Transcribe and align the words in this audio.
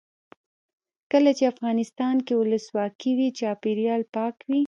کله 1.11 1.31
چې 1.37 1.43
افغانستان 1.53 2.15
کې 2.25 2.33
ولسواکي 2.37 3.11
وي 3.17 3.27
چاپیریال 3.39 4.01
پاک 4.15 4.35
وي. 4.49 4.59